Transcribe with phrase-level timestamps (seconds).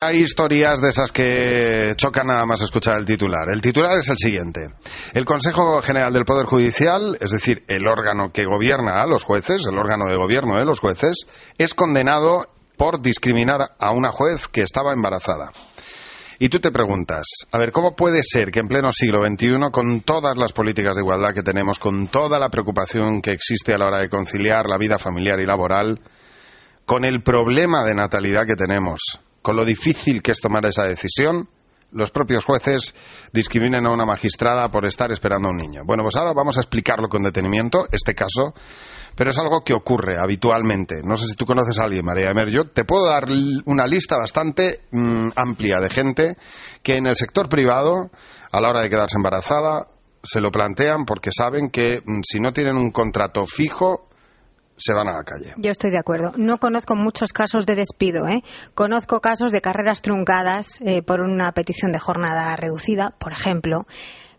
[0.00, 3.50] Hay historias de esas que chocan nada más escuchar el titular.
[3.52, 4.68] El titular es el siguiente.
[5.12, 9.66] El Consejo General del Poder Judicial, es decir, el órgano que gobierna a los jueces,
[9.68, 11.26] el órgano de gobierno de los jueces,
[11.58, 15.50] es condenado por discriminar a una juez que estaba embarazada.
[16.38, 20.02] Y tú te preguntas, a ver, ¿cómo puede ser que en pleno siglo XXI, con
[20.02, 23.86] todas las políticas de igualdad que tenemos, con toda la preocupación que existe a la
[23.86, 25.98] hora de conciliar la vida familiar y laboral,
[26.86, 29.00] con el problema de natalidad que tenemos,
[29.42, 31.48] con lo difícil que es tomar esa decisión,
[31.92, 32.94] los propios jueces
[33.32, 35.82] discriminen a una magistrada por estar esperando a un niño.
[35.86, 38.52] Bueno, pues ahora vamos a explicarlo con detenimiento, este caso,
[39.16, 41.00] pero es algo que ocurre habitualmente.
[41.02, 42.50] No sé si tú conoces a alguien, María Emer.
[42.50, 43.24] Yo te puedo dar
[43.64, 46.36] una lista bastante mm, amplia de gente
[46.82, 48.10] que en el sector privado,
[48.52, 49.88] a la hora de quedarse embarazada,
[50.22, 54.07] se lo plantean porque saben que mm, si no tienen un contrato fijo,
[54.78, 55.54] se van a la calle.
[55.56, 56.32] Yo estoy de acuerdo.
[56.36, 58.26] No conozco muchos casos de despido.
[58.26, 58.42] ¿eh?
[58.74, 63.86] Conozco casos de carreras truncadas eh, por una petición de jornada reducida, por ejemplo.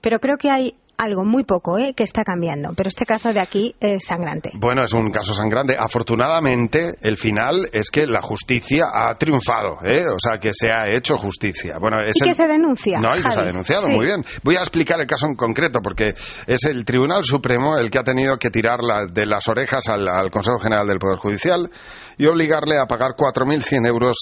[0.02, 1.94] Pero creo que hay algo muy poco ¿eh?
[1.96, 4.52] que está cambiando, pero este caso de aquí es sangrante.
[4.56, 5.76] Bueno, es un caso sangrante.
[5.80, 10.04] Afortunadamente, el final es que la justicia ha triunfado, ¿eh?
[10.06, 11.78] o sea, que se ha hecho justicia.
[11.80, 13.00] Bueno, es ¿Y que se denuncia?
[13.00, 14.24] No, y que se ha denunciado, muy bien.
[14.44, 16.14] Voy a explicar el caso en concreto, porque
[16.46, 18.80] es el Tribunal Supremo el que ha tenido que tirar
[19.12, 21.70] de las orejas al, al Consejo General del Poder Judicial
[22.18, 24.18] y obligarle a pagar 4.100 euros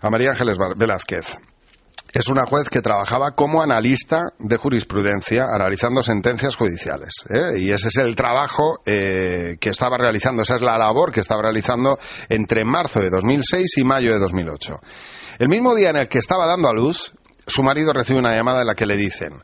[0.00, 1.36] a María Ángeles Velázquez
[2.14, 7.12] es una juez que trabajaba como analista de jurisprudencia analizando sentencias judiciales.
[7.28, 7.58] ¿eh?
[7.58, 11.42] Y ese es el trabajo eh, que estaba realizando, esa es la labor que estaba
[11.42, 11.98] realizando
[12.28, 14.80] entre marzo de 2006 y mayo de 2008.
[15.40, 17.12] El mismo día en el que estaba dando a luz,
[17.48, 19.42] su marido recibe una llamada en la que le dicen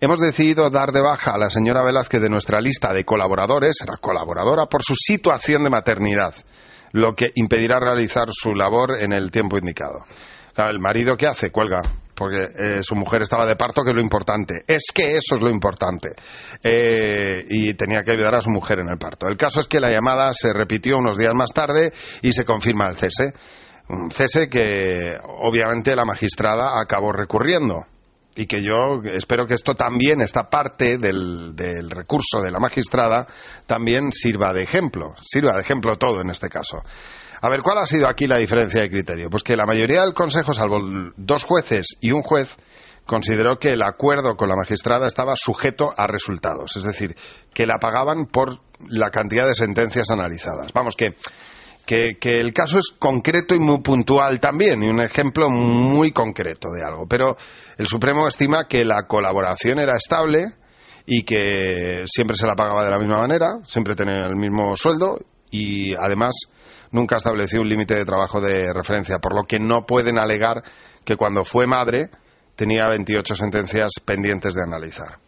[0.00, 3.96] hemos decidido dar de baja a la señora Velázquez de nuestra lista de colaboradores, era
[3.98, 6.34] colaboradora, por su situación de maternidad,
[6.90, 10.04] lo que impedirá realizar su labor en el tiempo indicado.
[10.56, 11.50] el marido, ¿qué hace?
[11.50, 14.62] Cuelga porque eh, su mujer estaba de parto, que es lo importante.
[14.66, 16.10] Es que eso es lo importante.
[16.62, 19.26] Eh, y tenía que ayudar a su mujer en el parto.
[19.28, 22.88] El caso es que la llamada se repitió unos días más tarde y se confirma
[22.88, 23.32] el cese.
[23.88, 27.86] Un cese que obviamente la magistrada acabó recurriendo
[28.34, 33.26] y que yo espero que esto también, esta parte del, del, recurso de la magistrada,
[33.66, 36.82] también sirva de ejemplo, sirva de ejemplo todo en este caso.
[37.44, 39.28] A ver, ¿cuál ha sido aquí la diferencia de criterio?
[39.28, 40.78] Pues que la mayoría del Consejo, salvo
[41.16, 42.56] dos jueces y un juez,
[43.04, 47.16] consideró que el acuerdo con la magistrada estaba sujeto a resultados, es decir,
[47.52, 50.72] que la pagaban por la cantidad de sentencias analizadas.
[50.72, 51.16] Vamos, que,
[51.84, 56.68] que, que, el caso es concreto y muy puntual también, y un ejemplo muy concreto
[56.70, 57.08] de algo.
[57.08, 57.36] Pero
[57.76, 60.44] el Supremo estima que la colaboración era estable
[61.06, 65.18] y que siempre se la pagaba de la misma manera, siempre tenía el mismo sueldo
[65.52, 66.32] y además
[66.90, 70.62] nunca estableció un límite de trabajo de referencia, por lo que no pueden alegar
[71.04, 72.10] que cuando fue madre
[72.56, 75.18] tenía 28 sentencias pendientes de analizar.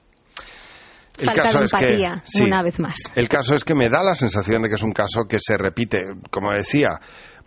[1.19, 2.97] El caso es que, una vez más.
[3.15, 5.57] El caso es que me da la sensación de que es un caso que se
[5.57, 6.99] repite, como decía,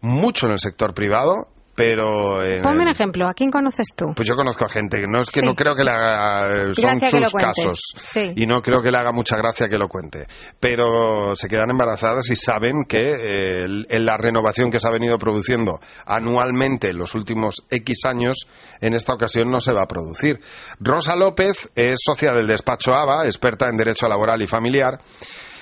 [0.02, 2.40] mucho en el sector privado pero...
[2.64, 4.08] Ponme un ejemplo, ¿a quién conoces tú?
[4.16, 6.74] Pues yo conozco a gente, no es que no creo que le haga...
[6.74, 7.94] Son sus casos.
[8.36, 10.26] Y no creo que le haga mucha gracia que lo cuente.
[10.60, 15.80] Pero se quedan embarazadas y saben que eh, la renovación que se ha venido produciendo
[16.08, 18.48] anualmente en los últimos X años,
[18.82, 20.40] en esta ocasión no se va a producir.
[20.80, 25.00] Rosa López es socia del despacho ABA, experta en Derecho Laboral y Familiar,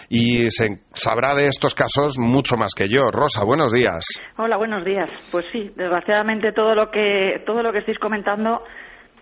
[0.09, 3.11] y se sabrá de estos casos mucho más que yo.
[3.11, 4.05] Rosa, buenos días.
[4.37, 5.09] Hola, buenos días.
[5.31, 8.63] Pues sí, desgraciadamente todo lo que todo lo que estáis comentando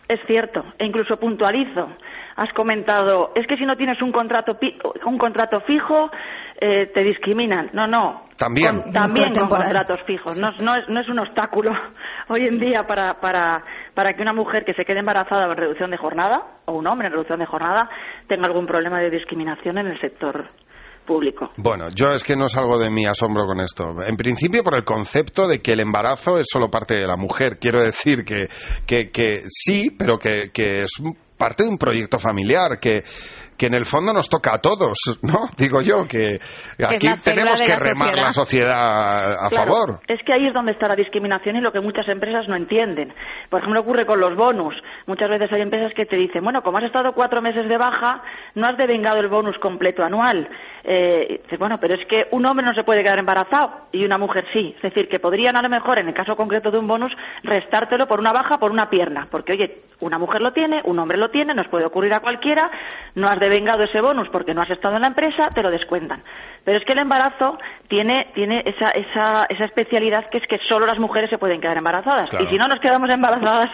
[0.08, 1.90] es cierto e incluso puntualizo.
[2.36, 4.58] Has comentado, es que si no tienes un contrato
[5.06, 6.10] un contrato fijo
[6.60, 7.70] eh, te discriminan.
[7.74, 8.24] No, no.
[8.38, 8.92] También.
[8.92, 10.40] también con contratos fijos.
[10.40, 11.72] No, no, es, no es un obstáculo
[12.30, 15.92] hoy en día para, para, para que una mujer que se quede embarazada en reducción
[15.92, 17.90] de jornada o un hombre en reducción de jornada
[18.28, 20.50] tenga algún problema de discriminación en el sector
[21.04, 21.52] público.
[21.58, 23.96] Bueno, yo es que no salgo de mi asombro con esto.
[24.06, 27.58] En principio por el concepto de que el embarazo es solo parte de la mujer.
[27.60, 28.48] Quiero decir que,
[28.86, 30.92] que, que sí, pero que, que es
[31.38, 33.04] parte de un proyecto familiar, que
[33.64, 35.48] que en el fondo nos toca a todos, ¿no?
[35.58, 36.36] Digo yo, que
[36.86, 40.02] aquí tenemos que remar la sociedad a favor.
[40.06, 43.14] Es que ahí es donde está la discriminación y lo que muchas empresas no entienden.
[43.50, 44.76] Por ejemplo, ocurre con los bonus.
[45.08, 48.22] Muchas veces hay empresas que te dicen, bueno, como has estado cuatro meses de baja,
[48.56, 50.50] no has devengado el bonus completo anual.
[50.84, 54.46] Eh, bueno, pero es que un hombre no se puede quedar embarazado y una mujer
[54.52, 54.74] sí.
[54.76, 57.14] Es decir, que podrían a lo mejor, en el caso concreto de un bonus,
[57.44, 59.28] restártelo por una baja, por una pierna.
[59.32, 62.70] Porque, oye, una mujer lo tiene, un hombre lo tiene, nos puede ocurrir a cualquiera,
[63.16, 65.70] no has de devengado ese bonus porque no has estado en la empresa, te lo
[65.70, 66.24] descuentan.
[66.66, 67.58] Pero es que el embarazo
[67.88, 71.78] tiene, tiene esa, esa, esa especialidad que es que solo las mujeres se pueden quedar
[71.78, 72.30] embarazadas.
[72.40, 73.70] Y si no nos quedamos embarazadas,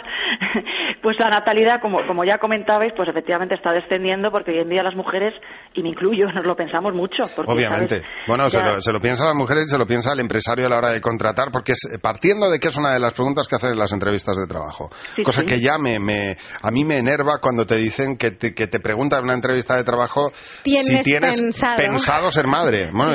[1.01, 4.81] pues la natalidad, como, como ya comentabais, pues efectivamente está descendiendo porque hoy en día
[4.81, 5.33] las mujeres,
[5.75, 7.23] y me incluyo, nos lo pensamos mucho.
[7.45, 8.01] Obviamente.
[8.27, 10.69] Bueno, se lo, se lo piensan las mujeres y se lo piensa el empresario a
[10.69, 13.71] la hora de contratar, porque partiendo de que es una de las preguntas que hacen
[13.71, 14.89] en las entrevistas de trabajo.
[15.23, 18.65] cosa que ya me, me, a mí me enerva cuando te dicen que te, que
[18.65, 20.31] te preguntan en una entrevista de trabajo
[20.63, 21.41] si tienes
[21.77, 22.89] pensado ser madre.
[22.91, 23.13] Bueno,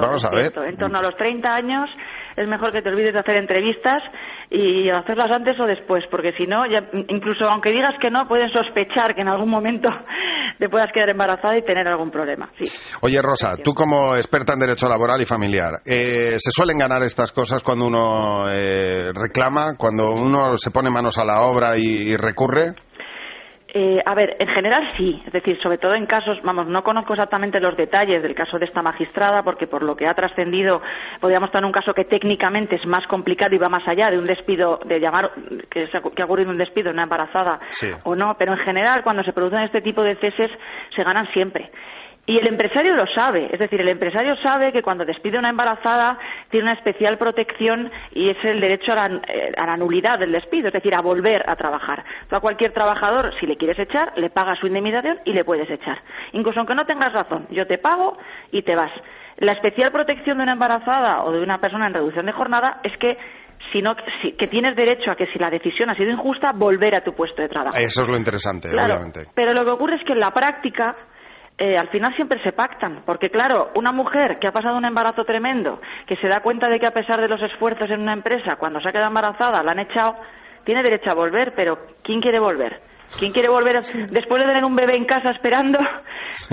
[0.00, 0.52] vamos a ver.
[0.66, 1.88] En torno a los 30 años
[2.36, 4.02] es mejor que te olvides de hacer entrevistas
[4.50, 6.64] y hacerlas antes o después, porque si no,
[7.08, 9.88] incluso aunque digas que no, pueden sospechar que en algún momento
[10.58, 12.48] te puedas quedar embarazada y tener algún problema.
[12.58, 12.64] Sí.
[13.02, 17.32] Oye, Rosa, tú como experta en derecho laboral y familiar, eh, ¿se suelen ganar estas
[17.32, 22.74] cosas cuando uno eh, reclama, cuando uno se pone manos a la obra y recurre?
[23.70, 27.12] Eh, a ver, en general sí, es decir, sobre todo en casos, vamos, no conozco
[27.12, 30.80] exactamente los detalles del caso de esta magistrada, porque por lo que ha trascendido,
[31.20, 34.18] podríamos estar en un caso que técnicamente es más complicado y va más allá de
[34.18, 35.32] un despido, de llamar
[35.70, 35.86] que,
[36.16, 37.60] que ha ocurrido un despido una embarazada
[38.04, 40.50] o no, pero en general cuando se producen este tipo de ceses
[40.96, 41.70] se ganan siempre.
[42.28, 45.48] Y el empresario lo sabe, es decir, el empresario sabe que cuando despide a una
[45.48, 46.18] embarazada
[46.50, 50.74] tiene una especial protección y es el derecho eh, a la, nulidad del despido, es
[50.74, 52.04] decir, a volver a trabajar.
[52.28, 55.70] Tú a cualquier trabajador, si le quieres echar, le pagas su indemnización y le puedes
[55.70, 56.02] echar.
[56.32, 58.18] Incluso aunque no tengas razón, yo te pago
[58.52, 58.92] y te vas.
[59.38, 62.94] La especial protección de una embarazada o de una persona en reducción de jornada es
[62.98, 63.16] que
[63.72, 67.12] sino que tienes derecho a que si la decisión ha sido injusta, volver a tu
[67.12, 67.76] puesto de trabajo.
[67.76, 69.26] Eso es lo interesante, obviamente.
[69.34, 70.94] Pero lo que ocurre es que en la práctica
[71.58, 75.24] eh, al final siempre se pactan, porque claro, una mujer que ha pasado un embarazo
[75.24, 78.56] tremendo, que se da cuenta de que a pesar de los esfuerzos en una empresa,
[78.56, 80.14] cuando se ha quedado embarazada, la han echado,
[80.64, 82.80] tiene derecho a volver, pero ¿quién quiere volver?
[83.18, 85.78] ¿Quién quiere volver después de tener un bebé en casa esperando?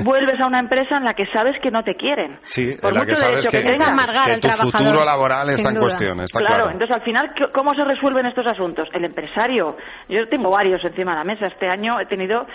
[0.06, 2.40] Vuelves a una empresa en la que sabes que no te quieren.
[2.44, 6.20] Sí, en la que sabes que, tu futuro laboral está en cuestión.
[6.22, 8.88] Está claro, entonces al final, ¿cómo se resuelven estos asuntos?
[8.94, 9.76] El empresario,
[10.08, 11.48] yo tengo varios encima de la mesa.
[11.48, 12.48] Este año he tenido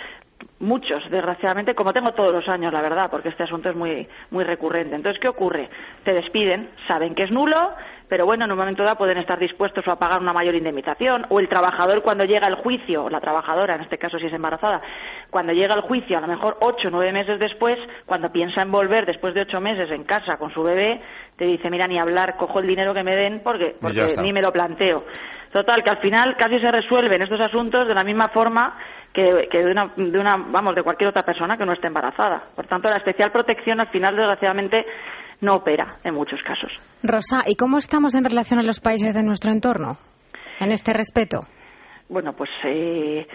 [0.61, 4.43] muchos, desgraciadamente, como tengo todos los años, la verdad, porque este asunto es muy, muy
[4.43, 4.95] recurrente.
[4.95, 5.69] Entonces, ¿qué ocurre?
[6.03, 7.71] Te despiden, saben que es nulo,
[8.07, 11.39] pero bueno, en un momento dado pueden estar dispuestos a pagar una mayor indemnización, o
[11.39, 14.81] el trabajador cuando llega al juicio, la trabajadora, en este caso si es embarazada,
[15.29, 18.71] cuando llega al juicio, a lo mejor ocho o nueve meses después, cuando piensa en
[18.71, 21.01] volver después de ocho meses en casa con su bebé,
[21.37, 24.41] te dice, mira, ni hablar, cojo el dinero que me den porque, porque ni me
[24.41, 25.05] lo planteo.
[25.51, 28.77] Total, que al final casi se resuelven estos asuntos de la misma forma
[29.13, 32.43] que, de, una, de, una, vamos, de cualquier otra persona que no esté embarazada.
[32.55, 34.85] Por tanto, la especial protección al final, desgraciadamente,
[35.41, 36.71] no opera en muchos casos.
[37.03, 39.97] Rosa, ¿y cómo estamos en relación a los países de nuestro entorno
[40.59, 41.41] en este respeto?
[42.09, 43.25] Bueno, pues eh,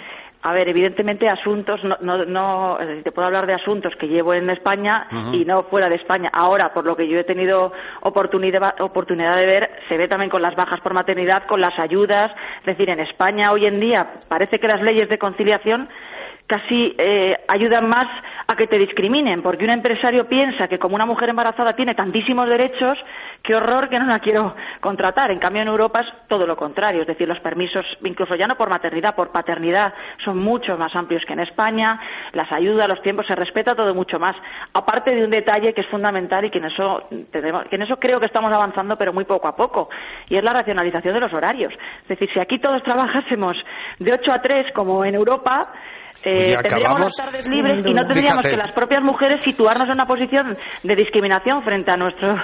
[0.47, 4.49] a ver, evidentemente asuntos, no, no, no, te puedo hablar de asuntos que llevo en
[4.49, 6.31] España y no fuera de España.
[6.33, 7.73] Ahora, por lo que yo he tenido
[8.03, 12.31] oportunidad, oportunidad de ver, se ve también con las bajas por maternidad, con las ayudas.
[12.61, 15.89] Es decir, en España hoy en día parece que las leyes de conciliación
[16.47, 18.07] casi eh, ayudan más
[18.57, 22.99] que te discriminen, porque un empresario piensa que como una mujer embarazada tiene tantísimos derechos,
[23.43, 25.31] qué horror que no la quiero contratar.
[25.31, 28.57] En cambio, en Europa es todo lo contrario, es decir, los permisos, incluso ya no
[28.57, 29.95] por maternidad, por paternidad,
[30.25, 32.01] son mucho más amplios que en España,
[32.33, 34.37] las ayudas, los tiempos, se respeta todo mucho más.
[34.73, 38.19] Aparte de un detalle que es fundamental y que en eso, que en eso creo
[38.19, 39.89] que estamos avanzando, pero muy poco a poco,
[40.29, 41.73] y es la racionalización de los horarios.
[42.03, 43.57] Es decir, si aquí todos trabajásemos
[43.99, 45.73] de 8 a 3 como en Europa,
[46.25, 50.07] eh, tendríamos las tardes libres y no tendríamos que las propias mujeres situarnos en una
[50.07, 52.35] posición de discriminación frente a nuestro,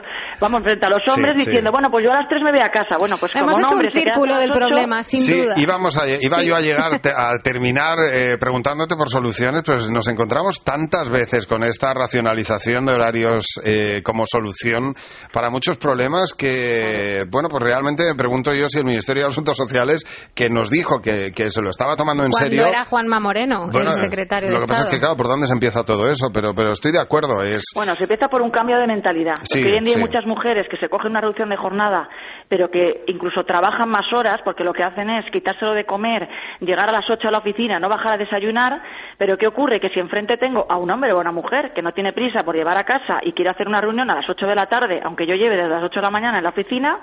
[0.41, 2.71] vamos, frente a los hombres diciendo, bueno, pues yo a las tres me voy a
[2.71, 2.97] casa.
[2.99, 5.55] Bueno, pues Hemos como hecho un círculo del problema, sin sí, duda.
[5.57, 10.63] Íbamos a, iba yo a llegar a terminar eh, preguntándote por soluciones, pero nos encontramos
[10.65, 14.95] tantas veces con esta racionalización de horarios eh, como solución
[15.33, 19.57] para muchos problemas que, bueno, pues realmente me pregunto yo si el Ministerio de Asuntos
[19.57, 22.67] Sociales, que nos dijo que, que se lo estaba tomando en serio.
[22.67, 25.55] era Juanma Moreno bueno, el secretario lo que pasa es que, claro, ¿por dónde se
[25.55, 26.29] empieza todo eso?
[26.33, 27.43] Pero, pero estoy de acuerdo.
[27.43, 27.65] Es...
[27.75, 29.35] Bueno, se empieza por un cambio de mentalidad.
[29.35, 32.09] porque hoy en día hay muchas mujeres que se cogen una reducción de jornada,
[32.49, 36.29] pero que incluso trabajan más horas, porque lo que hacen es quitárselo de comer,
[36.61, 38.83] llegar a las 8 a la oficina, no bajar a desayunar.
[39.19, 39.81] Pero ¿qué ocurre?
[39.81, 42.43] Que si enfrente tengo a un hombre o a una mujer que no tiene prisa
[42.43, 45.01] por llevar a casa y quiere hacer una reunión a las 8 de la tarde,
[45.05, 46.99] aunque yo lleve desde las 8 de la mañana en la oficina,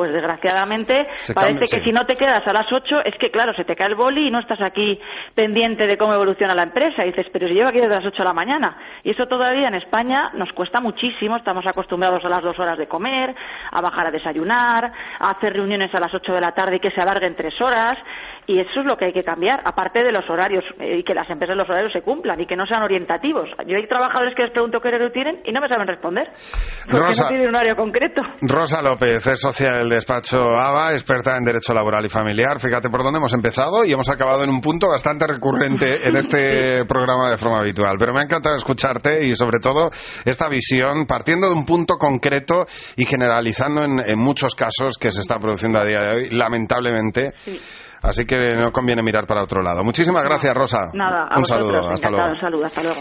[0.00, 3.64] pues desgraciadamente parece que si no te quedas a las 8 es que claro, se
[3.64, 4.98] te cae el boli y no estás aquí
[5.34, 7.04] pendiente de cómo evoluciona la empresa.
[7.04, 8.78] Y dices, pero si llevo aquí desde las 8 de la mañana.
[9.04, 11.36] Y eso todavía en España nos cuesta muchísimo.
[11.36, 13.34] Estamos acostumbrados a las dos horas de comer,
[13.70, 16.92] a bajar a desayunar, a hacer reuniones a las 8 de la tarde y que
[16.92, 17.98] se alarguen tres horas.
[18.46, 21.14] Y eso es lo que hay que cambiar, aparte de los horarios, eh, y que
[21.14, 23.48] las empresas los horarios se cumplan y que no sean orientativos.
[23.66, 26.28] Yo hay trabajadores que les pregunto qué horario tienen y no me saben responder,
[26.90, 28.22] porque Rosa- no tienen un horario concreto.
[28.42, 32.58] Rosa López es socia del despacho ABA, experta en Derecho Laboral y Familiar.
[32.58, 36.84] Fíjate por dónde hemos empezado y hemos acabado en un punto bastante recurrente en este
[36.86, 37.94] programa de forma habitual.
[37.98, 39.90] Pero me ha encantado escucharte y sobre todo
[40.24, 42.66] esta visión partiendo de un punto concreto
[42.96, 47.32] y generalizando en, en muchos casos que se está produciendo a día de hoy, lamentablemente.
[47.44, 47.60] Sí.
[48.02, 49.84] Así que no conviene mirar para otro lado.
[49.84, 50.90] Muchísimas gracias, Rosa.
[50.94, 51.88] Nada, a un saludo.
[51.90, 52.30] Hasta luego.
[52.30, 53.00] un saludo, hasta luego.